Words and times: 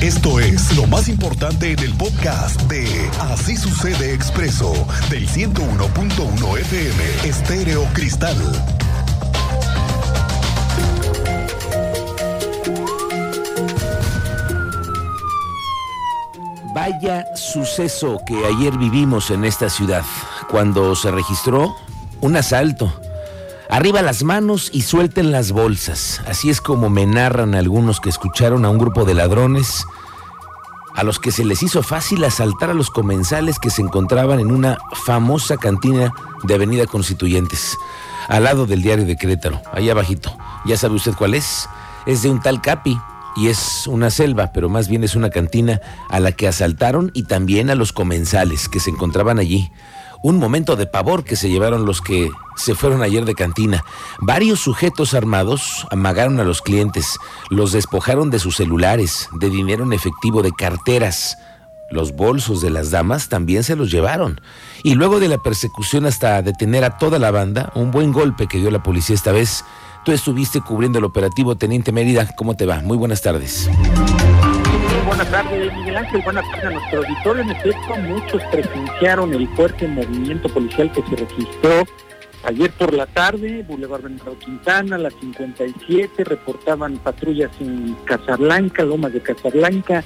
Esto 0.00 0.40
es 0.40 0.74
lo 0.76 0.86
más 0.86 1.08
importante 1.08 1.72
en 1.72 1.78
el 1.80 1.92
podcast 1.92 2.58
de 2.70 2.86
Así 3.20 3.54
sucede 3.54 4.14
expreso 4.14 4.72
del 5.10 5.28
101.1 5.28 6.58
FM 6.58 7.04
Estéreo 7.28 7.84
Cristal. 7.92 8.34
Vaya 16.74 17.26
suceso 17.36 18.18
que 18.26 18.42
ayer 18.46 18.78
vivimos 18.78 19.30
en 19.30 19.44
esta 19.44 19.68
ciudad, 19.68 20.04
cuando 20.48 20.96
se 20.96 21.10
registró 21.10 21.76
un 22.22 22.36
asalto. 22.36 22.90
Arriba 23.68 24.02
las 24.02 24.22
manos 24.22 24.70
y 24.72 24.82
suelten 24.82 25.32
las 25.32 25.52
bolsas. 25.52 26.20
Así 26.26 26.50
es 26.50 26.60
como 26.60 26.88
me 26.88 27.06
narran 27.06 27.54
algunos 27.54 28.00
que 28.00 28.08
escucharon 28.08 28.64
a 28.64 28.70
un 28.70 28.78
grupo 28.78 29.04
de 29.04 29.14
ladrones 29.14 29.84
a 30.94 31.02
los 31.02 31.18
que 31.18 31.30
se 31.30 31.44
les 31.44 31.62
hizo 31.62 31.82
fácil 31.82 32.24
asaltar 32.24 32.70
a 32.70 32.74
los 32.74 32.90
comensales 32.90 33.58
que 33.58 33.68
se 33.68 33.82
encontraban 33.82 34.40
en 34.40 34.50
una 34.50 34.78
famosa 35.04 35.58
cantina 35.58 36.12
de 36.44 36.54
Avenida 36.54 36.86
Constituyentes, 36.86 37.76
al 38.28 38.44
lado 38.44 38.66
del 38.66 38.82
diario 38.82 39.04
de 39.04 39.16
Querétaro, 39.16 39.60
allá 39.72 39.92
abajito. 39.92 40.34
¿Ya 40.64 40.78
sabe 40.78 40.94
usted 40.94 41.12
cuál 41.12 41.34
es? 41.34 41.68
Es 42.06 42.22
de 42.22 42.30
un 42.30 42.40
tal 42.40 42.62
Capi, 42.62 42.98
y 43.36 43.48
es 43.48 43.86
una 43.86 44.10
selva, 44.10 44.50
pero 44.52 44.70
más 44.70 44.88
bien 44.88 45.04
es 45.04 45.14
una 45.14 45.28
cantina 45.28 45.82
a 46.08 46.18
la 46.18 46.32
que 46.32 46.48
asaltaron 46.48 47.10
y 47.12 47.24
también 47.24 47.68
a 47.68 47.74
los 47.74 47.92
comensales 47.92 48.68
que 48.68 48.80
se 48.80 48.90
encontraban 48.90 49.38
allí. 49.38 49.70
Un 50.22 50.38
momento 50.38 50.76
de 50.76 50.86
pavor 50.86 51.24
que 51.24 51.36
se 51.36 51.48
llevaron 51.48 51.86
los 51.86 52.00
que 52.00 52.30
se 52.56 52.74
fueron 52.74 53.02
ayer 53.02 53.24
de 53.24 53.34
cantina. 53.34 53.84
Varios 54.20 54.60
sujetos 54.60 55.14
armados 55.14 55.86
amagaron 55.90 56.40
a 56.40 56.44
los 56.44 56.62
clientes, 56.62 57.18
los 57.50 57.72
despojaron 57.72 58.30
de 58.30 58.38
sus 58.38 58.56
celulares, 58.56 59.28
de 59.32 59.50
dinero 59.50 59.84
en 59.84 59.92
efectivo, 59.92 60.42
de 60.42 60.52
carteras. 60.52 61.38
Los 61.90 62.16
bolsos 62.16 62.60
de 62.60 62.70
las 62.70 62.90
damas 62.90 63.28
también 63.28 63.62
se 63.62 63.76
los 63.76 63.90
llevaron. 63.90 64.40
Y 64.82 64.94
luego 64.94 65.20
de 65.20 65.28
la 65.28 65.38
persecución 65.38 66.06
hasta 66.06 66.42
detener 66.42 66.84
a 66.84 66.98
toda 66.98 67.18
la 67.18 67.30
banda, 67.30 67.70
un 67.74 67.90
buen 67.90 68.12
golpe 68.12 68.48
que 68.48 68.58
dio 68.58 68.70
la 68.70 68.82
policía 68.82 69.14
esta 69.14 69.32
vez, 69.32 69.64
Tú 70.06 70.12
estuviste 70.12 70.60
cubriendo 70.60 71.00
el 71.00 71.04
operativo 71.04 71.56
Teniente 71.56 71.90
Mérida. 71.90 72.28
¿Cómo 72.36 72.54
te 72.54 72.64
va? 72.64 72.80
Muy 72.80 72.96
buenas 72.96 73.22
tardes. 73.22 73.68
Buenas 75.04 75.30
tardes, 75.30 75.76
Miguel 75.76 75.96
Ángel. 75.96 76.22
Buenas 76.22 76.50
tardes 76.50 76.64
a 76.64 76.70
nuestro 76.70 76.98
auditorio. 76.98 77.42
En 77.42 77.50
efecto, 77.50 77.96
muchos 78.08 78.42
presenciaron 78.44 79.34
el 79.34 79.48
fuerte 79.48 79.86
movimiento 79.88 80.48
policial 80.48 80.90
que 80.92 81.02
se 81.02 81.16
registró 81.16 81.84
ayer 82.44 82.70
por 82.72 82.94
la 82.94 83.06
tarde. 83.06 83.64
Boulevard 83.66 84.02
Bernardo 84.02 84.38
Quintana, 84.38 84.98
la 84.98 85.10
57, 85.10 86.24
reportaban 86.24 86.96
patrullas 86.98 87.50
en 87.60 87.96
Casablanca, 88.04 88.84
Lomas 88.84 89.12
de 89.12 89.20
Casablanca, 89.20 90.02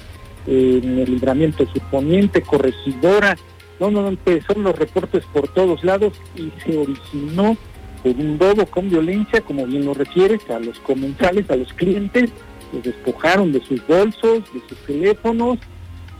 en 0.47 0.99
el 0.99 1.11
libramiento 1.11 1.65
suponiente, 1.71 2.41
corregidora. 2.41 3.37
No, 3.79 3.89
no, 3.91 4.07
empezaron 4.07 4.63
los 4.63 4.77
reportes 4.77 5.23
por 5.33 5.47
todos 5.49 5.83
lados 5.83 6.13
y 6.35 6.51
se 6.63 6.77
originó 6.77 7.57
por 8.03 8.15
un 8.15 8.39
robo 8.39 8.65
con 8.65 8.89
violencia, 8.89 9.41
como 9.41 9.65
bien 9.65 9.85
lo 9.85 9.93
refieres, 9.93 10.47
a 10.49 10.59
los 10.59 10.79
comensales, 10.79 11.49
a 11.49 11.55
los 11.55 11.71
clientes, 11.73 12.31
los 12.73 12.83
despojaron 12.83 13.51
de 13.51 13.61
sus 13.61 13.85
bolsos, 13.87 14.43
de 14.53 14.61
sus 14.67 14.77
teléfonos, 14.85 15.59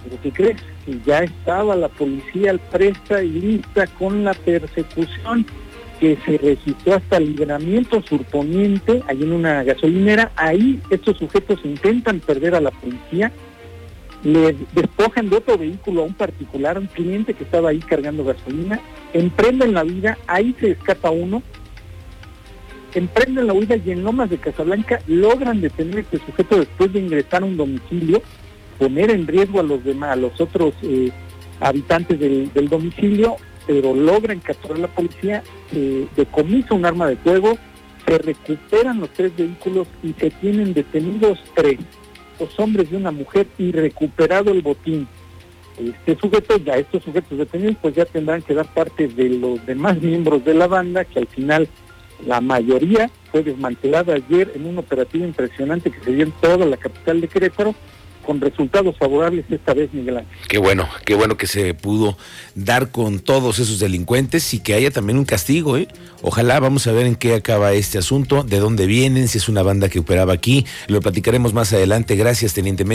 pero 0.04 0.22
¿qué 0.22 0.32
crees? 0.32 0.62
Que 0.86 1.00
ya 1.06 1.20
estaba 1.20 1.76
la 1.76 1.88
policía 1.90 2.52
al 2.52 2.60
presta 2.60 3.24
y 3.24 3.30
lista 3.30 3.88
con 3.88 4.24
la 4.24 4.34
persecución 4.34 5.46
que 6.00 6.18
se 6.26 6.38
registró 6.40 6.96
hasta 6.96 7.18
el 7.18 7.28
libramiento 7.36 8.02
surponiente, 8.02 9.04
ahí 9.08 9.22
en 9.22 9.34
una 9.34 9.64
gasolinera, 9.64 10.32
ahí 10.36 10.82
estos 10.90 11.18
sujetos 11.18 11.60
intentan 11.64 12.20
perder 12.20 12.56
a 12.56 12.62
la 12.62 12.72
policía, 12.72 13.32
le 14.24 14.56
despojan 14.74 15.30
de 15.30 15.38
otro 15.38 15.60
vehículo 15.60 16.02
a 16.02 16.06
un 16.06 16.16
particular, 16.16 16.78
a 16.78 16.80
un 16.80 16.88
cliente 16.88 17.36
que 17.36 17.44
estaba 17.44 17.70
ahí 17.70 17.80
cargando 17.80 18.24
gasolina, 18.24 18.80
emprenden 19.14 19.74
la 19.74 19.84
vida, 19.84 20.18
ahí 20.26 20.56
se 20.60 20.72
escapa 20.72 21.12
uno, 21.12 21.44
emprenden 22.94 23.48
la 23.48 23.54
huida 23.54 23.76
y 23.78 23.92
en 23.92 24.04
Lomas 24.04 24.30
de 24.30 24.38
Casablanca 24.38 25.00
logran 25.08 25.62
detener 25.62 25.98
a 25.98 26.02
este 26.02 26.20
sujeto 26.20 26.60
después 26.60 26.92
de 26.94 27.00
ingresar 27.00 27.44
a 27.44 27.46
un 27.46 27.58
domicilio, 27.58 28.22
poner 28.78 29.12
en 29.12 29.28
riesgo 29.28 29.60
a 29.60 29.64
los 29.64 29.84
demás, 29.84 30.12
a 30.12 30.16
los 30.16 30.40
otros 30.40 30.74
eh, 30.84 31.12
habitantes 31.60 32.20
del, 32.20 32.70
domicilio, 32.70 33.38
pero 33.68 33.94
logran 33.94 34.40
capturar 34.40 34.78
a 34.78 34.82
la 34.82 34.88
policía, 34.88 35.44
se 35.72 36.08
decomisa 36.16 36.74
un 36.74 36.86
arma 36.86 37.08
de 37.08 37.16
fuego, 37.18 37.58
se 38.06 38.18
recuperan 38.18 39.00
los 39.00 39.10
tres 39.12 39.36
vehículos 39.36 39.88
y 40.04 40.14
se 40.14 40.32
tienen 40.32 40.74
detenidos 40.74 41.40
tres, 41.56 41.80
dos 42.40 42.60
hombres 42.60 42.88
y 42.92 42.96
una 42.96 43.12
mujer 43.12 43.48
y 43.58 43.72
recuperado 43.72 44.52
el 44.52 44.62
botín. 44.62 45.08
Este 45.78 46.18
sujeto, 46.20 46.58
ya 46.58 46.74
estos 46.74 47.04
sujetos 47.04 47.38
detenidos, 47.38 47.78
pues 47.82 47.96
ya 47.96 48.06
tendrán 48.06 48.42
que 48.42 48.54
dar 48.54 48.72
parte 48.74 49.08
de 49.08 49.30
los 49.30 49.66
demás 49.66 50.02
miembros 50.02 50.44
de 50.44 50.54
la 50.54 50.68
banda 50.68 51.06
que 51.06 51.20
al 51.20 51.28
final 51.28 51.68
la 52.26 52.42
mayoría 52.42 53.10
fue 53.32 53.44
desmantelada 53.44 54.14
ayer 54.14 54.52
en 54.56 54.66
un 54.66 54.78
operativo 54.78 55.26
impresionante 55.26 55.92
que 55.92 56.04
se 56.04 56.12
dio 56.12 56.26
en 56.26 56.32
toda 56.32 56.66
la 56.66 56.78
capital 56.78 57.22
de 57.22 57.28
Querétaro, 57.28 57.76
con 58.26 58.40
resultados 58.40 58.96
favorables 58.98 59.46
esta 59.50 59.74
vez, 59.74 59.92
Miguel 59.94 60.18
Ángel. 60.18 60.38
Qué 60.48 60.60
bueno, 60.60 60.88
qué 61.06 61.16
bueno 61.16 61.38
que 61.38 61.48
se 61.48 61.74
pudo 61.74 62.18
dar 62.54 62.92
con 62.92 63.20
todos 63.20 63.58
esos 63.58 63.80
delincuentes 63.80 64.54
y 64.54 64.60
que 64.60 64.76
haya 64.76 64.92
también 64.92 65.18
un 65.18 65.26
castigo, 65.26 65.76
¿eh? 65.76 65.88
Ojalá, 66.22 66.60
vamos 66.60 66.86
a 66.86 66.92
ver 66.92 67.08
en 67.08 67.16
qué 67.16 67.34
acaba 67.34 67.74
este 67.74 67.98
asunto, 67.98 68.44
de 68.44 68.60
dónde 68.60 68.86
vienen, 68.86 69.28
si 69.28 69.40
es 69.40 69.50
una 69.50 69.64
banda 69.64 69.90
que 69.90 70.00
operaba 70.00 70.34
aquí, 70.34 70.68
lo 70.88 71.02
platicaremos 71.02 71.54
más 71.56 71.74
adelante. 71.74 72.16
Gracias, 72.16 72.54
Teniente 72.54 72.86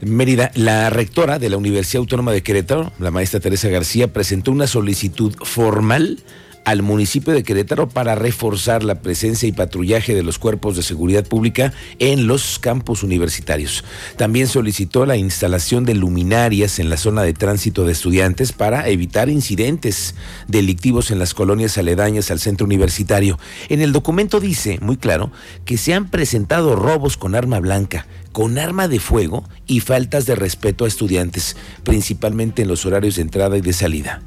Mérida. 0.00 0.50
La 0.54 0.88
rectora 0.88 1.38
de 1.38 1.50
la 1.50 1.58
Universidad 1.58 2.00
Autónoma 2.00 2.32
de 2.32 2.42
Querétaro, 2.42 2.92
la 2.98 3.10
maestra 3.10 3.40
Teresa 3.40 3.68
García, 3.68 4.10
presentó 4.10 4.52
una 4.52 4.66
solicitud 4.66 5.34
formal 5.42 6.18
al 6.64 6.82
municipio 6.82 7.32
de 7.32 7.42
Querétaro 7.42 7.88
para 7.88 8.14
reforzar 8.14 8.84
la 8.84 8.96
presencia 8.96 9.48
y 9.48 9.52
patrullaje 9.52 10.14
de 10.14 10.22
los 10.22 10.38
cuerpos 10.38 10.76
de 10.76 10.82
seguridad 10.82 11.24
pública 11.24 11.72
en 11.98 12.26
los 12.26 12.58
campus 12.58 13.02
universitarios. 13.02 13.84
También 14.16 14.46
solicitó 14.46 15.06
la 15.06 15.16
instalación 15.16 15.84
de 15.84 15.94
luminarias 15.94 16.78
en 16.78 16.90
la 16.90 16.96
zona 16.96 17.22
de 17.22 17.34
tránsito 17.34 17.84
de 17.84 17.92
estudiantes 17.92 18.52
para 18.52 18.88
evitar 18.88 19.28
incidentes 19.28 20.14
delictivos 20.48 21.10
en 21.10 21.18
las 21.18 21.34
colonias 21.34 21.78
aledañas 21.78 22.30
al 22.30 22.40
centro 22.40 22.66
universitario. 22.66 23.38
En 23.68 23.80
el 23.80 23.92
documento 23.92 24.40
dice, 24.40 24.78
muy 24.80 24.96
claro, 24.96 25.32
que 25.64 25.76
se 25.76 25.94
han 25.94 26.10
presentado 26.10 26.76
robos 26.76 27.16
con 27.16 27.34
arma 27.34 27.60
blanca, 27.60 28.06
con 28.32 28.58
arma 28.58 28.88
de 28.88 29.00
fuego 29.00 29.44
y 29.66 29.80
faltas 29.80 30.26
de 30.26 30.34
respeto 30.34 30.84
a 30.84 30.88
estudiantes, 30.88 31.56
principalmente 31.84 32.62
en 32.62 32.68
los 32.68 32.86
horarios 32.86 33.16
de 33.16 33.22
entrada 33.22 33.56
y 33.56 33.60
de 33.60 33.72
salida. 33.72 34.22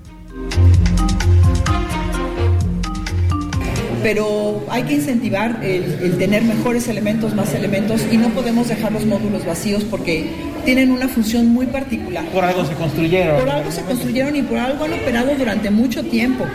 Pero 4.06 4.64
hay 4.70 4.84
que 4.84 4.94
incentivar 4.94 5.62
el, 5.64 6.20
tener 6.20 6.44
mejores 6.44 6.88
elementos, 6.88 7.34
más 7.34 7.56
elementos 7.56 8.04
y 8.12 8.18
no 8.18 8.30
podemos 8.30 8.68
dejar 8.68 8.92
los 8.92 9.04
módulos 9.04 9.44
vacíos 9.48 9.84
porque 9.84 10.28
tienen 10.64 10.92
una 10.92 11.08
función 11.08 11.48
muy 11.48 11.66
particular. 11.66 12.24
Por 12.26 12.46
algo 12.46 12.64
se 12.66 12.76
construyeron. 12.76 13.40
Por 13.40 13.50
algo 13.50 13.72
se 13.72 13.82
construyeron 13.82 14.36
y 14.36 14.44
por 14.44 14.60
algo 14.60 14.86
han 14.86 14.94
operado 14.94 15.34
durante 15.36 15.72
mucho 15.72 16.04
tiempo. 16.04 16.46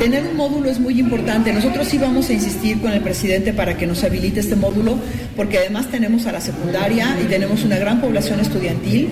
Tener 0.00 0.24
un 0.26 0.36
módulo 0.36 0.68
es 0.68 0.80
muy 0.80 0.98
importante. 0.98 1.52
Nosotros 1.52 1.86
sí 1.86 1.96
vamos 1.96 2.28
a 2.28 2.32
insistir 2.32 2.80
con 2.80 2.90
el 2.90 3.02
presidente 3.02 3.52
para 3.52 3.76
que 3.76 3.86
nos 3.86 4.02
habilite 4.02 4.40
este 4.40 4.56
módulo, 4.56 4.98
porque 5.36 5.58
además 5.58 5.92
tenemos 5.92 6.26
a 6.26 6.32
la 6.32 6.40
secundaria 6.40 7.16
y 7.24 7.28
tenemos 7.28 7.62
una 7.62 7.78
gran 7.78 8.00
población 8.00 8.40
estudiantil, 8.40 9.10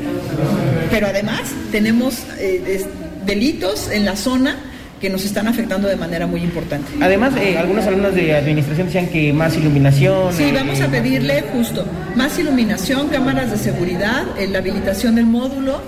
pero 0.91 1.07
además 1.07 1.43
tenemos 1.71 2.25
eh, 2.41 2.85
delitos 3.25 3.89
en 3.89 4.05
la 4.05 4.17
zona 4.17 4.57
que 5.01 5.11
nos 5.11 5.25
están 5.25 5.49
afectando 5.49 5.89
de 5.89 5.97
manera 5.97 6.27
muy 6.27 6.43
importante. 6.43 6.93
Además, 7.01 7.35
eh, 7.37 7.57
algunos 7.59 7.87
alumnos 7.87 8.15
de 8.15 8.35
administración 8.35 8.87
decían 8.87 9.09
que 9.09 9.33
más 9.33 9.57
iluminación. 9.57 10.33
Sí, 10.33 10.51
vamos 10.53 10.81
a 10.81 10.89
pedirle 10.89 11.43
justo 11.53 11.85
más 12.15 12.39
iluminación, 12.39 13.09
cámaras 13.09 13.51
de 13.51 13.59
seguridad, 13.59 14.25
eh, 14.39 14.49
la 14.49 14.59
habilitación 14.59 15.15
del 15.15 15.27
módulo, 15.27 15.81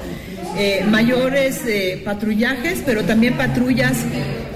eh, 0.56 0.84
mayores 0.88 1.62
patrullajes, 2.04 2.82
pero 2.84 3.04
también 3.04 3.36
patrullas 3.36 3.98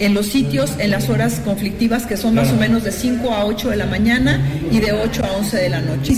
en 0.01 0.15
los 0.15 0.27
sitios 0.27 0.73
en 0.79 0.91
las 0.91 1.09
horas 1.09 1.41
conflictivas 1.45 2.07
que 2.07 2.17
son 2.17 2.35
más 2.35 2.51
o 2.51 2.57
menos 2.57 2.85
de 2.85 2.93
5 2.93 3.33
a 3.33 3.45
8 3.45 3.71
de 3.71 3.77
la 3.77 3.87
mañana 3.87 4.41
y 4.71 4.81
de 4.81 4.93
8 4.93 5.25
a 5.25 5.33
11 5.33 5.57
de 5.57 5.69
la 5.69 5.81
noche. 5.81 6.15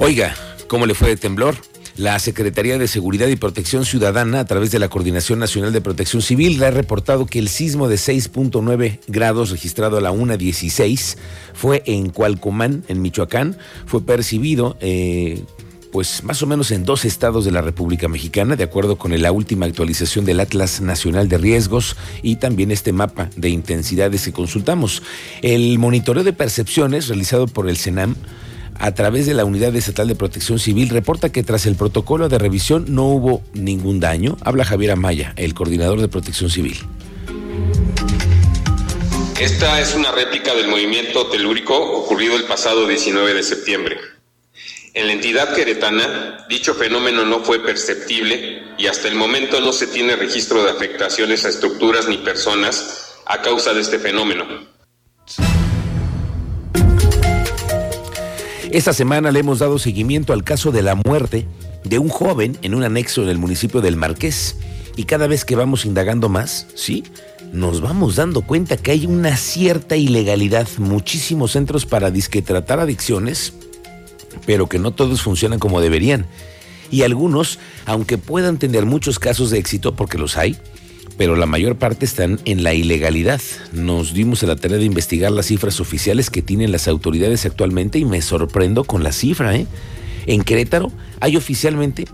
Oiga, 0.00 0.34
¿cómo 0.68 0.86
le 0.86 0.94
fue 0.94 1.08
de 1.08 1.16
temblor? 1.16 1.56
La 1.98 2.16
Secretaría 2.20 2.78
de 2.78 2.86
Seguridad 2.86 3.26
y 3.26 3.34
Protección 3.34 3.84
Ciudadana, 3.84 4.38
a 4.38 4.44
través 4.44 4.70
de 4.70 4.78
la 4.78 4.88
Coordinación 4.88 5.40
Nacional 5.40 5.72
de 5.72 5.80
Protección 5.80 6.22
Civil, 6.22 6.62
ha 6.62 6.70
reportado 6.70 7.26
que 7.26 7.40
el 7.40 7.48
sismo 7.48 7.88
de 7.88 7.96
6.9 7.96 9.00
grados 9.08 9.50
registrado 9.50 9.98
a 9.98 10.00
la 10.00 10.12
1.16 10.12 11.16
fue 11.54 11.82
en 11.86 12.10
Cualcomán, 12.10 12.84
en 12.86 13.02
Michoacán. 13.02 13.58
Fue 13.84 14.00
percibido, 14.00 14.76
eh, 14.80 15.42
pues 15.90 16.22
más 16.22 16.40
o 16.40 16.46
menos 16.46 16.70
en 16.70 16.84
dos 16.84 17.04
estados 17.04 17.44
de 17.44 17.50
la 17.50 17.62
República 17.62 18.06
Mexicana, 18.06 18.54
de 18.54 18.62
acuerdo 18.62 18.96
con 18.96 19.20
la 19.20 19.32
última 19.32 19.66
actualización 19.66 20.24
del 20.24 20.38
Atlas 20.38 20.80
Nacional 20.80 21.28
de 21.28 21.38
Riesgos 21.38 21.96
y 22.22 22.36
también 22.36 22.70
este 22.70 22.92
mapa 22.92 23.28
de 23.34 23.48
intensidades 23.48 24.24
que 24.24 24.32
consultamos. 24.32 25.02
El 25.42 25.80
monitoreo 25.80 26.22
de 26.22 26.32
percepciones 26.32 27.08
realizado 27.08 27.48
por 27.48 27.68
el 27.68 27.76
CENAM 27.76 28.14
a 28.78 28.92
través 28.94 29.26
de 29.26 29.34
la 29.34 29.44
Unidad 29.44 29.74
Estatal 29.74 30.08
de 30.08 30.14
Protección 30.14 30.58
Civil, 30.58 30.88
reporta 30.88 31.30
que 31.30 31.42
tras 31.42 31.66
el 31.66 31.76
protocolo 31.76 32.28
de 32.28 32.38
revisión 32.38 32.86
no 32.88 33.04
hubo 33.04 33.42
ningún 33.54 34.00
daño. 34.00 34.36
Habla 34.42 34.64
Javier 34.64 34.92
Amaya, 34.92 35.34
el 35.36 35.54
coordinador 35.54 36.00
de 36.00 36.08
Protección 36.08 36.50
Civil. 36.50 36.78
Esta 39.40 39.80
es 39.80 39.94
una 39.94 40.10
réplica 40.10 40.54
del 40.54 40.68
movimiento 40.68 41.28
telúrico 41.28 41.76
ocurrido 41.76 42.36
el 42.36 42.44
pasado 42.44 42.86
19 42.86 43.34
de 43.34 43.42
septiembre. 43.42 43.96
En 44.94 45.06
la 45.06 45.12
entidad 45.12 45.54
queretana, 45.54 46.46
dicho 46.48 46.74
fenómeno 46.74 47.24
no 47.24 47.44
fue 47.44 47.60
perceptible 47.60 48.64
y 48.78 48.88
hasta 48.88 49.06
el 49.06 49.14
momento 49.14 49.60
no 49.60 49.72
se 49.72 49.86
tiene 49.86 50.16
registro 50.16 50.64
de 50.64 50.70
afectaciones 50.70 51.44
a 51.44 51.50
estructuras 51.50 52.08
ni 52.08 52.18
personas 52.18 53.14
a 53.26 53.40
causa 53.42 53.72
de 53.74 53.80
este 53.80 54.00
fenómeno. 54.00 54.44
Esta 58.70 58.92
semana 58.92 59.30
le 59.30 59.40
hemos 59.40 59.60
dado 59.60 59.78
seguimiento 59.78 60.34
al 60.34 60.44
caso 60.44 60.72
de 60.72 60.82
la 60.82 60.94
muerte 60.94 61.46
de 61.84 61.98
un 61.98 62.10
joven 62.10 62.58
en 62.60 62.74
un 62.74 62.82
anexo 62.82 63.22
en 63.22 63.30
el 63.30 63.38
municipio 63.38 63.80
del 63.80 63.96
Marqués. 63.96 64.56
Y 64.94 65.04
cada 65.04 65.26
vez 65.26 65.46
que 65.46 65.56
vamos 65.56 65.86
indagando 65.86 66.28
más, 66.28 66.66
sí, 66.74 67.02
nos 67.50 67.80
vamos 67.80 68.16
dando 68.16 68.42
cuenta 68.42 68.76
que 68.76 68.90
hay 68.90 69.06
una 69.06 69.38
cierta 69.38 69.96
ilegalidad, 69.96 70.68
muchísimos 70.76 71.52
centros 71.52 71.86
para 71.86 72.10
disque 72.10 72.42
tratar 72.42 72.78
adicciones, 72.78 73.54
pero 74.44 74.68
que 74.68 74.78
no 74.78 74.90
todos 74.90 75.22
funcionan 75.22 75.58
como 75.58 75.80
deberían. 75.80 76.26
Y 76.90 77.02
algunos, 77.02 77.58
aunque 77.86 78.18
puedan 78.18 78.58
tener 78.58 78.84
muchos 78.84 79.18
casos 79.18 79.48
de 79.50 79.58
éxito, 79.58 79.96
porque 79.96 80.18
los 80.18 80.36
hay, 80.36 80.58
pero 81.18 81.34
la 81.34 81.46
mayor 81.46 81.76
parte 81.76 82.06
están 82.06 82.40
en 82.44 82.62
la 82.62 82.72
ilegalidad. 82.72 83.40
Nos 83.72 84.14
dimos 84.14 84.44
a 84.44 84.46
la 84.46 84.54
tarea 84.54 84.78
de 84.78 84.84
investigar 84.84 85.32
las 85.32 85.46
cifras 85.46 85.80
oficiales 85.80 86.30
que 86.30 86.42
tienen 86.42 86.70
las 86.70 86.86
autoridades 86.86 87.44
actualmente 87.44 87.98
y 87.98 88.04
me 88.04 88.22
sorprendo 88.22 88.84
con 88.84 89.02
la 89.02 89.10
cifra. 89.10 89.54
¿eh? 89.56 89.66
En 90.26 90.44
Querétaro 90.44 90.92
hay 91.18 91.36
oficialmente 91.36 92.06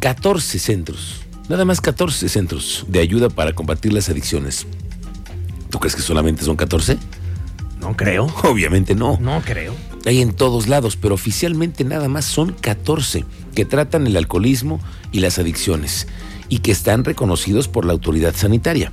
14 0.00 0.58
centros, 0.58 1.22
nada 1.48 1.64
más 1.64 1.80
14 1.80 2.28
centros 2.28 2.84
de 2.86 3.00
ayuda 3.00 3.30
para 3.30 3.54
combatir 3.54 3.94
las 3.94 4.10
adicciones. 4.10 4.66
¿Tú 5.70 5.80
crees 5.80 5.96
que 5.96 6.02
solamente 6.02 6.44
son 6.44 6.56
14? 6.56 6.98
No 7.80 7.96
creo. 7.96 8.26
Obviamente 8.44 8.94
no. 8.94 9.16
No 9.22 9.40
creo. 9.40 9.74
Hay 10.04 10.20
en 10.20 10.34
todos 10.34 10.68
lados, 10.68 10.96
pero 10.96 11.14
oficialmente 11.14 11.82
nada 11.84 12.08
más 12.08 12.26
son 12.26 12.52
14 12.52 13.24
que 13.54 13.64
tratan 13.64 14.06
el 14.06 14.18
alcoholismo 14.18 14.80
y 15.12 15.20
las 15.20 15.38
adicciones 15.38 16.06
y 16.50 16.58
que 16.58 16.72
están 16.72 17.04
reconocidos 17.04 17.68
por 17.68 17.86
la 17.86 17.92
autoridad 17.92 18.34
sanitaria. 18.36 18.92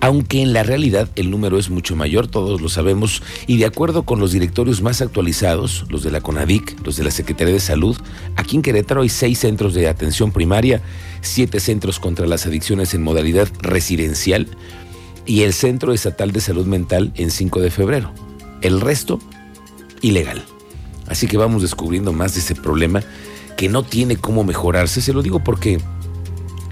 Aunque 0.00 0.40
en 0.40 0.52
la 0.52 0.62
realidad 0.62 1.08
el 1.16 1.28
número 1.28 1.58
es 1.58 1.70
mucho 1.70 1.96
mayor, 1.96 2.28
todos 2.28 2.60
lo 2.60 2.68
sabemos, 2.68 3.20
y 3.48 3.56
de 3.56 3.66
acuerdo 3.66 4.04
con 4.04 4.20
los 4.20 4.30
directorios 4.30 4.80
más 4.80 5.02
actualizados, 5.02 5.86
los 5.88 6.04
de 6.04 6.12
la 6.12 6.20
CONADIC, 6.20 6.86
los 6.86 6.96
de 6.96 7.02
la 7.02 7.10
Secretaría 7.10 7.54
de 7.54 7.58
Salud, 7.58 7.96
aquí 8.36 8.54
en 8.54 8.62
Querétaro 8.62 9.02
hay 9.02 9.08
seis 9.08 9.40
centros 9.40 9.74
de 9.74 9.88
atención 9.88 10.30
primaria, 10.30 10.82
siete 11.20 11.58
centros 11.58 11.98
contra 11.98 12.28
las 12.28 12.46
adicciones 12.46 12.94
en 12.94 13.02
modalidad 13.02 13.48
residencial 13.60 14.46
y 15.26 15.42
el 15.42 15.52
Centro 15.52 15.92
Estatal 15.92 16.30
de 16.32 16.40
Salud 16.40 16.66
Mental 16.66 17.12
en 17.16 17.30
5 17.30 17.60
de 17.60 17.70
febrero. 17.70 18.12
El 18.62 18.80
resto, 18.80 19.18
ilegal. 20.00 20.42
Así 21.06 21.26
que 21.26 21.36
vamos 21.36 21.62
descubriendo 21.62 22.12
más 22.12 22.34
de 22.34 22.40
ese 22.40 22.54
problema 22.54 23.02
que 23.56 23.68
no 23.68 23.82
tiene 23.82 24.16
cómo 24.16 24.44
mejorarse. 24.44 25.00
Se 25.00 25.12
lo 25.12 25.22
digo 25.22 25.44
porque 25.44 25.80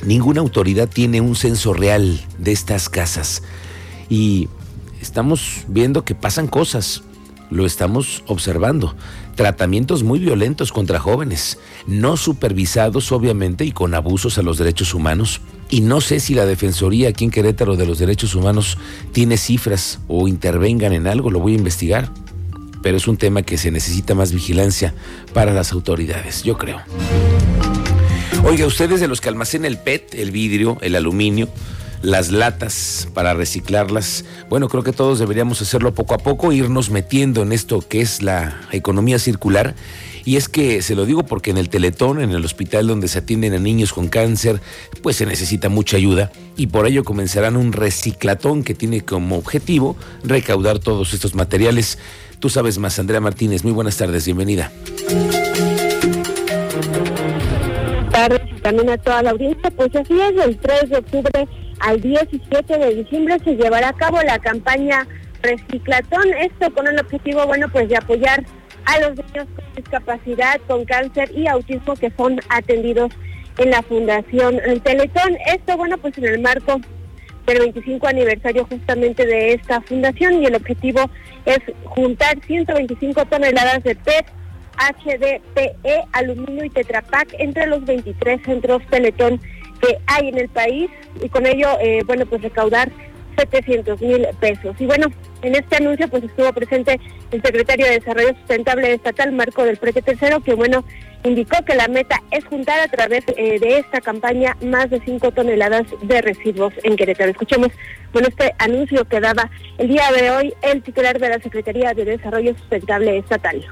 Ninguna 0.04 0.40
autoridad 0.40 0.88
tiene 0.88 1.20
un 1.20 1.36
censo 1.36 1.72
real 1.72 2.20
de 2.38 2.52
estas 2.52 2.88
casas. 2.88 3.42
Y 4.08 4.48
estamos 5.00 5.64
viendo 5.68 6.04
que 6.04 6.14
pasan 6.14 6.46
cosas. 6.48 7.02
Lo 7.50 7.64
estamos 7.64 8.24
observando. 8.26 8.94
Tratamientos 9.36 10.02
muy 10.02 10.18
violentos 10.18 10.72
contra 10.72 10.98
jóvenes, 10.98 11.58
no 11.86 12.16
supervisados 12.16 13.12
obviamente 13.12 13.64
y 13.64 13.72
con 13.72 13.94
abusos 13.94 14.38
a 14.38 14.42
los 14.42 14.58
derechos 14.58 14.94
humanos. 14.94 15.42
Y 15.68 15.82
no 15.82 16.00
sé 16.00 16.20
si 16.20 16.34
la 16.34 16.46
Defensoría 16.46 17.10
aquí 17.10 17.24
en 17.24 17.30
Querétaro 17.30 17.76
de 17.76 17.86
los 17.86 17.98
Derechos 17.98 18.34
Humanos 18.34 18.78
tiene 19.12 19.36
cifras 19.36 19.98
o 20.08 20.26
intervengan 20.26 20.92
en 20.92 21.06
algo, 21.06 21.30
lo 21.30 21.40
voy 21.40 21.52
a 21.52 21.56
investigar. 21.56 22.10
Pero 22.82 22.96
es 22.96 23.08
un 23.08 23.16
tema 23.16 23.42
que 23.42 23.58
se 23.58 23.70
necesita 23.70 24.14
más 24.14 24.32
vigilancia 24.32 24.94
para 25.34 25.52
las 25.52 25.72
autoridades, 25.72 26.42
yo 26.44 26.56
creo. 26.56 26.80
Oiga, 28.44 28.66
ustedes 28.66 29.00
de 29.00 29.08
los 29.08 29.20
que 29.20 29.28
almacenan 29.28 29.66
el 29.66 29.78
PET, 29.78 30.14
el 30.14 30.30
vidrio, 30.30 30.78
el 30.80 30.96
aluminio, 30.96 31.48
las 32.02 32.30
latas 32.30 33.08
para 33.14 33.34
reciclarlas, 33.34 34.24
bueno, 34.48 34.68
creo 34.68 34.82
que 34.82 34.92
todos 34.92 35.18
deberíamos 35.18 35.60
hacerlo 35.62 35.94
poco 35.94 36.14
a 36.14 36.18
poco, 36.18 36.52
irnos 36.52 36.90
metiendo 36.90 37.42
en 37.42 37.52
esto 37.52 37.80
que 37.80 38.00
es 38.00 38.22
la 38.22 38.60
economía 38.72 39.18
circular. 39.18 39.74
Y 40.24 40.36
es 40.36 40.48
que 40.48 40.82
se 40.82 40.96
lo 40.96 41.06
digo 41.06 41.24
porque 41.24 41.50
en 41.50 41.56
el 41.56 41.68
Teletón, 41.68 42.20
en 42.20 42.32
el 42.32 42.44
hospital 42.44 42.88
donde 42.88 43.06
se 43.06 43.18
atienden 43.18 43.54
a 43.54 43.58
niños 43.58 43.92
con 43.92 44.08
cáncer, 44.08 44.60
pues 45.00 45.16
se 45.16 45.26
necesita 45.26 45.68
mucha 45.68 45.96
ayuda 45.96 46.32
y 46.56 46.66
por 46.66 46.86
ello 46.86 47.04
comenzarán 47.04 47.56
un 47.56 47.72
reciclatón 47.72 48.64
que 48.64 48.74
tiene 48.74 49.02
como 49.02 49.36
objetivo 49.36 49.96
recaudar 50.24 50.80
todos 50.80 51.14
estos 51.14 51.36
materiales. 51.36 51.98
Tú 52.40 52.48
sabes 52.48 52.78
más, 52.78 52.98
Andrea 52.98 53.20
Martínez, 53.20 53.62
muy 53.62 53.72
buenas 53.72 53.96
tardes, 53.96 54.24
bienvenida 54.24 54.72
también 58.62 58.90
a 58.90 58.98
toda 58.98 59.22
la 59.22 59.30
audiencia. 59.30 59.70
Pues 59.70 59.94
así 59.94 60.20
es, 60.20 60.34
del 60.36 60.58
3 60.58 60.90
de 60.90 60.96
octubre 60.96 61.48
al 61.80 62.00
17 62.00 62.78
de 62.78 62.94
diciembre 62.94 63.38
se 63.44 63.56
llevará 63.56 63.90
a 63.90 63.92
cabo 63.92 64.20
la 64.22 64.38
campaña 64.38 65.06
Reciclatón. 65.42 66.32
Esto 66.40 66.72
con 66.72 66.86
el 66.86 66.98
objetivo, 66.98 67.46
bueno, 67.46 67.68
pues 67.70 67.88
de 67.88 67.96
apoyar 67.96 68.44
a 68.86 69.00
los 69.00 69.16
niños 69.16 69.46
con 69.54 69.64
discapacidad, 69.74 70.60
con 70.66 70.84
cáncer 70.84 71.30
y 71.36 71.46
autismo 71.46 71.94
que 71.96 72.12
son 72.16 72.40
atendidos 72.48 73.12
en 73.58 73.70
la 73.70 73.82
Fundación 73.82 74.60
Teletón. 74.82 75.36
Esto, 75.46 75.76
bueno, 75.76 75.98
pues 75.98 76.16
en 76.18 76.26
el 76.26 76.40
marco 76.40 76.80
del 77.46 77.58
25 77.60 78.06
aniversario 78.06 78.66
justamente 78.66 79.24
de 79.24 79.54
esta 79.54 79.80
fundación 79.82 80.42
y 80.42 80.46
el 80.46 80.56
objetivo 80.56 81.08
es 81.44 81.58
juntar 81.84 82.38
125 82.44 83.24
toneladas 83.26 83.82
de 83.84 83.94
PET 83.94 84.26
HDPE, 84.76 86.04
aluminio 86.12 86.64
y 86.64 86.70
Tetrapac 86.70 87.34
entre 87.38 87.66
los 87.66 87.84
23 87.84 88.42
centros 88.42 88.82
Teletón 88.90 89.40
que 89.80 89.98
hay 90.06 90.28
en 90.28 90.38
el 90.38 90.48
país 90.48 90.90
y 91.22 91.28
con 91.28 91.46
ello, 91.46 91.68
eh, 91.80 92.00
bueno, 92.06 92.26
pues 92.26 92.42
recaudar 92.42 92.90
700 93.36 94.00
mil 94.00 94.26
pesos. 94.40 94.74
Y 94.78 94.86
bueno, 94.86 95.06
en 95.42 95.54
este 95.54 95.76
anuncio 95.76 96.08
pues 96.08 96.24
estuvo 96.24 96.52
presente 96.52 96.98
el 97.30 97.42
secretario 97.42 97.86
de 97.86 97.92
Desarrollo 97.92 98.34
Sustentable 98.34 98.92
Estatal, 98.92 99.32
Marco 99.32 99.64
del 99.64 99.76
Prete 99.76 100.02
Tercero, 100.02 100.40
que 100.40 100.54
bueno, 100.54 100.84
indicó 101.24 101.62
que 101.64 101.74
la 101.74 101.88
meta 101.88 102.22
es 102.30 102.44
juntar 102.44 102.80
a 102.80 102.88
través 102.88 103.24
eh, 103.36 103.58
de 103.58 103.78
esta 103.78 104.00
campaña 104.00 104.56
más 104.62 104.90
de 104.90 105.00
5 105.04 105.32
toneladas 105.32 105.84
de 106.02 106.22
residuos 106.22 106.72
en 106.82 106.96
Querétaro. 106.96 107.30
Escuchemos, 107.30 107.68
bueno, 108.12 108.28
este 108.28 108.54
anuncio 108.58 109.04
que 109.04 109.20
daba 109.20 109.50
el 109.78 109.88
día 109.88 110.10
de 110.12 110.30
hoy 110.30 110.54
el 110.62 110.82
titular 110.82 111.18
de 111.18 111.28
la 111.28 111.38
Secretaría 111.40 111.92
de 111.92 112.04
Desarrollo 112.04 112.56
Sustentable 112.56 113.18
Estatal 113.18 113.64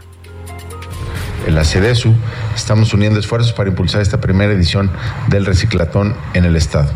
la 1.48 1.64
CEDESU, 1.64 2.14
estamos 2.54 2.94
uniendo 2.94 3.20
esfuerzos 3.20 3.52
para 3.52 3.68
impulsar 3.68 4.00
esta 4.00 4.20
primera 4.20 4.52
edición 4.52 4.90
del 5.28 5.46
reciclatón 5.46 6.14
en 6.34 6.44
el 6.44 6.56
Estado 6.56 6.90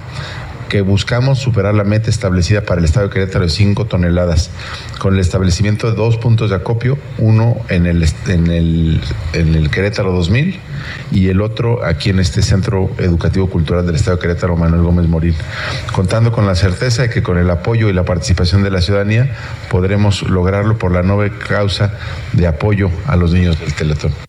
que 0.68 0.82
buscamos 0.82 1.38
superar 1.38 1.74
la 1.74 1.84
meta 1.84 2.10
establecida 2.10 2.62
para 2.62 2.78
el 2.78 2.84
Estado 2.84 3.08
de 3.08 3.12
Querétaro 3.12 3.44
de 3.44 3.50
5 3.50 3.86
toneladas, 3.86 4.50
con 4.98 5.14
el 5.14 5.20
establecimiento 5.20 5.90
de 5.90 5.96
dos 5.96 6.18
puntos 6.18 6.50
de 6.50 6.56
acopio, 6.56 6.98
uno 7.18 7.56
en 7.68 7.86
el, 7.86 8.06
en 8.26 8.48
el, 8.48 9.00
en 9.32 9.54
el 9.54 9.70
Querétaro 9.70 10.12
2000 10.12 10.60
y 11.10 11.28
el 11.28 11.40
otro 11.40 11.84
aquí 11.84 12.10
en 12.10 12.20
este 12.20 12.42
Centro 12.42 12.90
Educativo 12.98 13.48
Cultural 13.48 13.86
del 13.86 13.94
Estado 13.94 14.16
de 14.16 14.22
Querétaro, 14.22 14.56
Manuel 14.56 14.82
Gómez 14.82 15.08
Morín, 15.08 15.34
contando 15.92 16.32
con 16.32 16.46
la 16.46 16.54
certeza 16.54 17.02
de 17.02 17.10
que 17.10 17.22
con 17.22 17.38
el 17.38 17.50
apoyo 17.50 17.88
y 17.88 17.92
la 17.92 18.04
participación 18.04 18.62
de 18.62 18.70
la 18.70 18.82
ciudadanía 18.82 19.34
podremos 19.70 20.22
lograrlo 20.22 20.78
por 20.78 20.92
la 20.92 21.02
nueva 21.02 21.32
causa 21.38 21.94
de 22.32 22.46
apoyo 22.46 22.90
a 23.06 23.16
los 23.16 23.32
niños 23.32 23.58
del 23.58 23.72
Teletón. 23.74 24.27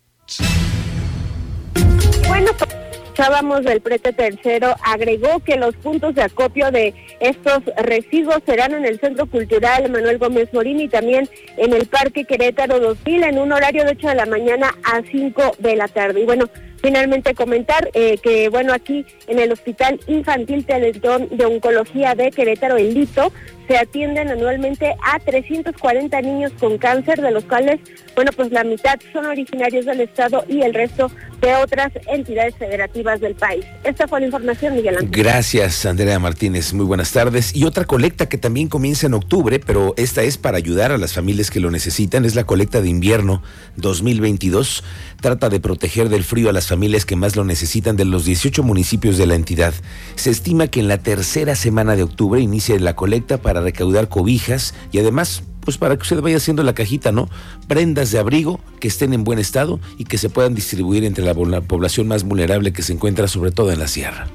Escuchábamos 3.20 3.66
del 3.66 3.82
prete 3.82 4.14
tercero, 4.14 4.76
agregó 4.82 5.40
que 5.40 5.58
los 5.58 5.76
puntos 5.76 6.16
de 6.16 6.22
acopio 6.22 6.72
de 6.72 6.94
estos 7.20 7.64
residuos 7.76 8.38
serán 8.46 8.74
en 8.74 8.86
el 8.86 8.98
Centro 9.00 9.26
Cultural 9.26 9.92
Manuel 9.92 10.18
Gómez 10.18 10.48
Morín 10.54 10.80
y 10.80 10.88
también 10.88 11.28
en 11.58 11.74
el 11.74 11.86
Parque 11.88 12.24
Querétaro 12.24 12.80
2000 12.80 13.24
en 13.24 13.40
un 13.40 13.52
horario 13.52 13.84
de 13.84 13.92
8 13.92 14.08
de 14.08 14.16
la 14.16 14.26
mañana 14.26 14.74
a 14.86 15.02
5 15.02 15.58
de 15.60 15.76
la 15.76 15.90
tarde. 15.90 16.22
Y 16.22 16.26
bueno, 16.26 16.46
finalmente 16.82 17.34
comentar 17.34 17.90
eh, 17.94 18.18
que, 18.24 18.48
bueno, 18.48 18.74
aquí 18.74 19.06
en 19.28 19.40
el 19.40 19.52
Hospital 19.52 20.00
Infantil 20.08 20.66
Teletón 20.66 21.28
de 21.30 21.46
Oncología 21.46 22.16
de 22.16 22.32
Querétaro, 22.32 22.78
el 22.78 22.94
Lito, 22.94 23.34
se 23.68 23.78
atienden 23.78 24.30
anualmente 24.30 24.96
a 25.06 25.20
340 25.20 26.22
niños 26.22 26.52
con 26.60 26.78
cáncer, 26.78 27.22
de 27.22 27.32
los 27.32 27.44
cuales, 27.44 27.80
bueno, 28.16 28.32
pues 28.36 28.52
la 28.52 28.64
mitad 28.64 28.98
son 29.14 29.26
originarios 29.26 29.86
del 29.86 30.02
estado 30.02 30.44
y 30.48 30.62
el 30.62 30.74
resto 30.74 31.12
de 31.42 31.56
otras 31.56 31.92
entidades 32.08 32.56
federativas 32.56 33.20
del 33.22 33.36
país. 33.36 33.66
Esta 33.84 34.08
fue 34.08 34.20
la 34.20 34.26
información, 34.26 34.76
Miguel 34.76 34.98
Ángel. 34.98 35.10
Gracias, 35.12 35.86
Andrea 35.86 36.20
Martínez. 36.20 36.74
Muy 36.74 36.86
buenas 36.86 37.12
tardes. 37.12 37.56
Y 37.56 37.64
otra 37.64 37.86
colecta 37.86 38.28
que 38.28 38.38
también 38.38 38.68
comienza 38.68 39.08
en 39.08 39.14
octubre, 39.14 39.60
pero 39.60 39.94
esta 39.98 40.24
es 40.24 40.38
para 40.38 40.58
ayudar 40.58 40.92
a 40.92 40.98
las 40.98 41.14
familias 41.14 41.50
que 41.50 41.60
lo 41.60 41.72
necesitan, 41.72 42.26
es 42.26 42.36
la 42.36 42.44
colecta 42.44 42.82
de 42.82 42.90
invierno 42.90 43.42
2022. 43.78 44.84
Trata 45.22 45.50
de 45.50 45.60
proteger 45.60 46.10
del 46.10 46.24
frío 46.24 46.50
a 46.50 46.54
las 46.54 46.68
familias 46.68 47.06
que 47.06 47.16
más 47.16 47.36
lo 47.36 47.44
necesitan 47.44 47.96
de 47.96 48.06
los 48.06 48.26
18 48.26 48.64
municipios 48.64 49.18
de 49.18 49.28
la 49.28 49.36
entidad. 49.36 49.74
Se 50.16 50.30
estima 50.30 50.68
que 50.68 50.80
en 50.80 50.88
la 50.88 50.98
tercera 50.98 51.56
semana 51.56 51.96
de 51.96 52.04
octubre 52.04 52.42
inicie 52.42 52.80
la 52.80 52.96
colecta 52.96 53.38
para 53.38 53.62
recaudar 53.62 54.10
cobijas 54.10 54.74
y 54.92 55.00
además 55.00 55.44
pues 55.70 55.78
para 55.78 55.96
que 55.98 56.02
usted 56.02 56.20
vaya 56.20 56.38
haciendo 56.38 56.64
la 56.64 56.74
cajita, 56.74 57.12
¿no? 57.12 57.30
Prendas 57.68 58.10
de 58.10 58.18
abrigo 58.18 58.60
que 58.80 58.88
estén 58.88 59.14
en 59.14 59.24
buen 59.24 59.38
estado 59.38 59.80
y 60.00 60.06
que 60.06 60.18
se 60.18 60.28
puedan 60.28 60.56
distribuir 60.56 61.04
entre 61.04 61.24
la 61.24 61.36
población 61.36 62.08
más 62.08 62.24
vulnerable 62.24 62.74
que 62.74 62.82
se 62.82 62.92
encuentra 62.92 63.28
sobre 63.28 63.52
todo 63.52 63.72
en 63.72 63.78
la 63.78 63.88
sierra. 63.88 64.26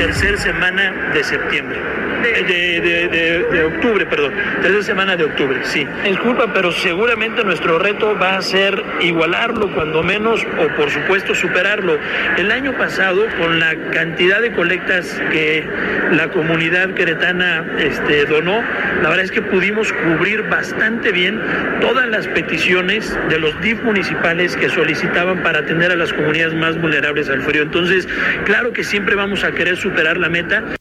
Tercera 0.00 0.38
semana 0.38 1.12
de 1.12 1.22
septiembre. 1.22 1.78
De, 2.22 3.64
octubre, 3.64 4.06
perdón. 4.06 4.32
Tercera 4.62 4.82
semana 4.82 5.16
de 5.16 5.24
octubre, 5.24 5.58
sí. 5.62 5.86
Disculpa, 6.04 6.52
pero 6.54 6.72
seguramente 6.72 7.44
nuestro 7.44 7.78
reto 7.78 8.16
va 8.18 8.36
a 8.36 8.42
ser 8.42 8.82
igualarlo, 9.00 9.72
cuando 9.74 10.02
menos, 10.02 10.46
o 10.58 10.68
por 10.76 10.90
supuesto 10.90 11.34
superarlo. 11.34 11.98
El 12.38 12.50
año 12.50 12.76
pasado, 12.78 13.26
con 13.38 13.60
la 13.60 13.74
cantidad 13.92 14.40
de 14.40 14.52
colectas 14.52 15.20
que 15.32 15.66
la 16.12 16.28
comunidad 16.28 16.94
queretana 16.94 17.64
este, 17.78 18.24
donó, 18.24 18.62
la 19.02 19.08
verdad 19.08 19.24
es 19.24 19.30
que 19.30 19.42
pudimos 19.42 19.92
cubrir 19.92 20.42
bastante 20.44 21.12
bien 21.12 21.40
todas 21.80 22.08
las 22.08 22.26
peticiones 22.28 23.18
de 23.28 23.38
los 23.38 23.58
DIF 23.60 23.82
municipales 23.82 24.56
que 24.56 24.68
solicitaban 24.68 25.42
para 25.42 25.60
atender 25.60 25.90
a 25.90 25.96
las 25.96 26.12
comunidades 26.12 26.54
más 26.54 26.80
vulnerables 26.80 27.28
al 27.28 27.42
frío. 27.42 27.62
Entonces, 27.62 28.08
claro 28.44 28.72
que 28.72 28.84
siempre 28.84 29.14
vamos 29.14 29.44
a 29.44 29.52
querer 29.52 29.76
superar 29.90 30.16
la 30.18 30.28
meta. 30.28 30.76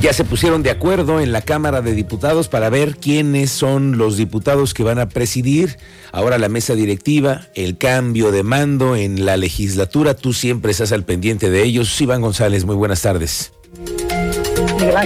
Ya 0.00 0.12
se 0.12 0.24
pusieron 0.24 0.62
de 0.62 0.70
acuerdo 0.70 1.20
en 1.20 1.32
la 1.32 1.42
Cámara 1.42 1.82
de 1.82 1.92
Diputados 1.92 2.48
para 2.48 2.70
ver 2.70 2.96
quiénes 2.96 3.50
son 3.50 3.98
los 3.98 4.16
diputados 4.16 4.72
que 4.72 4.84
van 4.84 5.00
a 5.00 5.08
presidir 5.08 5.76
ahora 6.12 6.38
la 6.38 6.48
mesa 6.48 6.76
directiva, 6.76 7.42
el 7.54 7.78
cambio 7.78 8.30
de 8.30 8.44
mando 8.44 8.94
en 8.94 9.26
la 9.26 9.36
legislatura. 9.36 10.14
Tú 10.14 10.32
siempre 10.32 10.70
estás 10.70 10.92
al 10.92 11.04
pendiente 11.04 11.50
de 11.50 11.64
ellos. 11.64 12.00
Iván 12.00 12.20
González, 12.20 12.64
muy 12.64 12.76
buenas 12.76 13.02
tardes. 13.02 13.52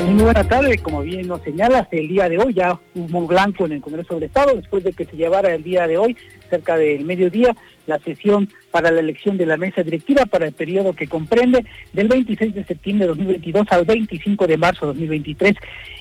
Muy 0.04 0.22
buena 0.22 0.44
tarde, 0.44 0.78
como 0.78 1.00
bien 1.00 1.26
nos 1.26 1.42
señalas, 1.42 1.88
el 1.90 2.08
día 2.08 2.28
de 2.28 2.38
hoy 2.38 2.54
ya 2.54 2.78
hubo 2.94 3.26
blanco 3.26 3.66
en 3.66 3.72
el 3.72 3.80
Congreso 3.80 4.14
del 4.14 4.24
Estado, 4.24 4.54
después 4.54 4.84
de 4.84 4.92
que 4.92 5.04
se 5.04 5.16
llevara 5.16 5.54
el 5.54 5.62
día 5.62 5.86
de 5.86 5.98
hoy, 5.98 6.16
cerca 6.52 6.76
del 6.76 7.06
mediodía, 7.06 7.56
la 7.86 7.98
sesión 7.98 8.50
para 8.70 8.90
la 8.90 9.00
elección 9.00 9.38
de 9.38 9.46
la 9.46 9.56
mesa 9.56 9.82
directiva 9.82 10.26
para 10.26 10.46
el 10.46 10.52
periodo 10.52 10.92
que 10.92 11.08
comprende 11.08 11.64
del 11.94 12.08
26 12.08 12.54
de 12.54 12.64
septiembre 12.64 13.06
de 13.06 13.14
2022 13.14 13.66
al 13.70 13.84
25 13.86 14.46
de 14.46 14.56
marzo 14.58 14.86
de 14.86 14.92
2023. 14.92 15.56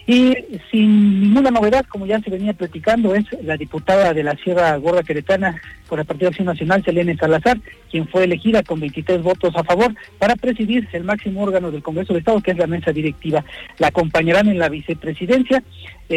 Y 0.07 0.35
sin 0.69 1.21
ninguna 1.21 1.51
novedad, 1.51 1.85
como 1.87 2.05
ya 2.05 2.19
se 2.19 2.29
venía 2.29 2.53
platicando, 2.53 3.15
es 3.15 3.25
la 3.43 3.55
diputada 3.55 4.13
de 4.13 4.23
la 4.23 4.35
Sierra 4.35 4.75
Gorda 4.77 5.03
Queretana 5.03 5.61
por 5.87 5.99
el 5.99 6.05
Partido 6.05 6.29
Acción 6.29 6.47
Nacional, 6.47 6.83
Selene 6.83 7.15
Salazar, 7.15 7.59
quien 7.89 8.07
fue 8.07 8.25
elegida 8.25 8.63
con 8.63 8.79
23 8.79 9.21
votos 9.21 9.53
a 9.55 9.63
favor 9.63 9.93
para 10.17 10.35
presidir 10.35 10.87
el 10.91 11.03
máximo 11.03 11.43
órgano 11.43 11.71
del 11.71 11.83
Congreso 11.83 12.13
de 12.13 12.19
Estado, 12.19 12.41
que 12.41 12.51
es 12.51 12.57
la 12.57 12.67
mesa 12.67 12.91
directiva. 12.91 13.43
La 13.77 13.87
acompañarán 13.87 14.47
en 14.49 14.59
la 14.59 14.69
vicepresidencia 14.69 15.63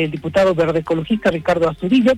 el 0.03 0.11
diputado 0.11 0.55
verde 0.55 0.81
ecologista 0.81 1.31
Ricardo 1.31 1.69
Asturillo, 1.69 2.13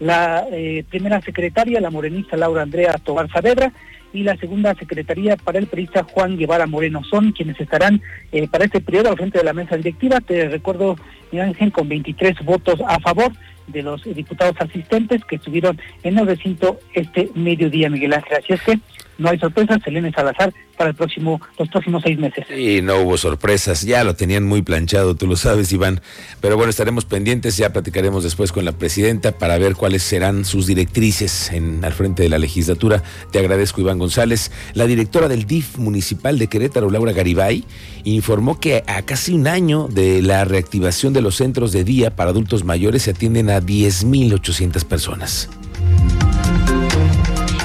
la 0.00 0.46
eh, 0.50 0.84
primera 0.88 1.20
secretaria, 1.20 1.57
la 1.66 1.90
morenista 1.90 2.36
Laura 2.36 2.62
Andrea 2.62 2.94
Tobar 3.02 3.28
Saavedra, 3.30 3.72
y 4.12 4.22
la 4.22 4.36
segunda 4.36 4.74
secretaría 4.74 5.36
para 5.36 5.58
el 5.58 5.66
periodista 5.66 6.02
Juan 6.02 6.38
Guevara 6.38 6.66
Moreno. 6.66 7.02
Son 7.04 7.32
quienes 7.32 7.60
estarán 7.60 8.00
eh, 8.32 8.48
para 8.48 8.64
este 8.64 8.80
periodo 8.80 9.10
al 9.10 9.16
frente 9.16 9.38
de 9.38 9.44
la 9.44 9.52
mesa 9.52 9.76
directiva. 9.76 10.20
Te 10.20 10.48
recuerdo, 10.48 10.96
Ángel, 11.32 11.72
con 11.72 11.88
23 11.88 12.42
votos 12.44 12.80
a 12.86 12.98
favor 13.00 13.32
de 13.66 13.82
los 13.82 14.02
diputados 14.04 14.56
asistentes 14.60 15.22
que 15.24 15.36
estuvieron 15.36 15.78
en 16.02 16.18
el 16.18 16.26
recinto 16.26 16.78
este 16.94 17.28
mediodía, 17.34 17.90
Miguel 17.90 18.14
Ángel. 18.14 18.38
Así 18.38 18.54
es 18.54 18.62
que 18.62 18.78
no 19.18 19.28
hay 19.28 19.38
sorpresas, 19.38 19.82
Selene 19.82 20.10
Salazar 20.12 20.54
para 20.78 20.90
el 20.90 20.96
próximo, 20.96 21.40
los 21.58 21.68
próximos 21.68 22.02
seis 22.02 22.18
meses. 22.18 22.46
Y 22.56 22.80
no 22.80 23.02
hubo 23.02 23.18
sorpresas, 23.18 23.82
ya 23.82 24.04
lo 24.04 24.14
tenían 24.14 24.44
muy 24.44 24.62
planchado, 24.62 25.16
tú 25.16 25.26
lo 25.26 25.36
sabes, 25.36 25.72
Iván. 25.72 26.00
Pero 26.40 26.56
bueno, 26.56 26.70
estaremos 26.70 27.04
pendientes, 27.04 27.56
ya 27.56 27.72
platicaremos 27.72 28.22
después 28.22 28.52
con 28.52 28.64
la 28.64 28.72
presidenta 28.72 29.32
para 29.32 29.58
ver 29.58 29.74
cuáles 29.74 30.02
serán 30.02 30.44
sus 30.44 30.66
directrices 30.66 31.50
en, 31.52 31.84
al 31.84 31.92
frente 31.92 32.22
de 32.22 32.28
la 32.28 32.38
legislatura. 32.38 33.02
Te 33.32 33.40
agradezco, 33.40 33.80
Iván 33.80 33.98
González. 33.98 34.52
La 34.74 34.86
directora 34.86 35.28
del 35.28 35.44
DIF 35.44 35.76
municipal 35.76 36.38
de 36.38 36.46
Querétaro, 36.46 36.90
Laura 36.90 37.12
Garibay, 37.12 37.64
informó 38.04 38.60
que 38.60 38.84
a 38.86 39.02
casi 39.02 39.32
un 39.34 39.48
año 39.48 39.88
de 39.88 40.22
la 40.22 40.44
reactivación 40.44 41.12
de 41.12 41.20
los 41.20 41.36
centros 41.36 41.72
de 41.72 41.84
día 41.84 42.14
para 42.14 42.30
adultos 42.30 42.64
mayores 42.64 43.02
se 43.02 43.10
atienden 43.10 43.50
a 43.50 43.60
10.800 43.60 44.84
personas. 44.84 45.50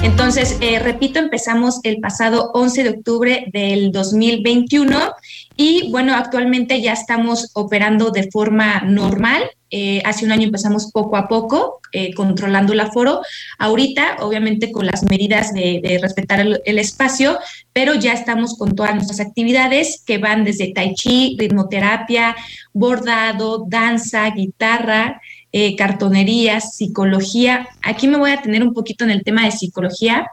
Entonces, 0.04 0.58
eh, 0.60 0.78
repito, 0.80 1.18
empezamos 1.18 1.80
el 1.82 1.98
pasado 1.98 2.50
11 2.52 2.82
de 2.82 2.90
octubre 2.90 3.46
del 3.54 3.90
2021 3.90 5.14
y 5.56 5.90
bueno, 5.90 6.14
actualmente 6.14 6.82
ya 6.82 6.92
estamos 6.92 7.50
operando 7.54 8.10
de 8.10 8.30
forma 8.30 8.82
normal. 8.82 9.44
Eh, 9.70 10.02
hace 10.04 10.26
un 10.26 10.32
año 10.32 10.44
empezamos 10.44 10.92
poco 10.92 11.16
a 11.16 11.26
poco, 11.26 11.80
eh, 11.92 12.12
controlando 12.12 12.74
el 12.74 12.80
aforo. 12.80 13.22
Ahorita, 13.58 14.18
obviamente, 14.20 14.70
con 14.72 14.84
las 14.84 15.04
medidas 15.04 15.54
de, 15.54 15.98
respetar 16.02 16.40
el, 16.40 16.60
el, 16.66 16.78
espacio, 16.78 17.38
pero 17.72 17.94
ya 17.94 18.12
estamos 18.12 18.58
con 18.58 18.76
todas 18.76 18.94
nuestras 18.94 19.20
actividades 19.20 20.02
que 20.06 20.18
van 20.18 20.44
desde 20.44 20.74
tai 20.74 20.92
chi, 20.94 21.34
ritmoterapia, 21.38 22.36
bordado, 22.74 23.64
danza, 23.66 24.28
guitarra, 24.30 25.22
eh, 25.56 25.76
cartonería, 25.76 26.60
psicología. 26.60 27.68
Aquí 27.80 28.08
me 28.08 28.18
voy 28.18 28.32
a 28.32 28.42
tener 28.42 28.64
un 28.64 28.74
poquito 28.74 29.04
en 29.04 29.12
el 29.12 29.22
tema 29.22 29.44
de 29.44 29.52
psicología. 29.52 30.26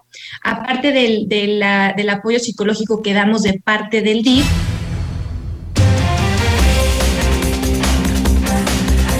Aparte 0.44 0.92
del, 0.92 1.30
del 1.30 2.10
apoyo 2.10 2.40
psicológico 2.40 3.04
que 3.04 3.14
damos 3.14 3.44
de 3.44 3.62
parte 3.64 4.02
del 4.02 4.24
DIF, 4.24 4.48